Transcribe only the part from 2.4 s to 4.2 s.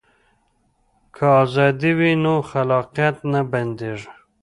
خلاقیت نه بنديږي.